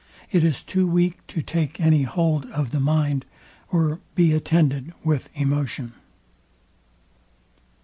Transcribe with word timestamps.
It 0.31 0.43
is 0.43 0.63
too 0.63 0.87
weak 0.87 1.19
to 1.27 1.43
take 1.43 1.77
hold 1.77 2.47
of 2.47 2.71
the 2.71 2.79
mind, 2.79 3.23
or 3.71 3.99
be 4.15 4.33
attended 4.33 4.93
with 5.03 5.29
emotion. 5.35 5.93